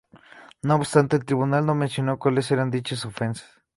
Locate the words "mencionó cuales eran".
1.75-2.71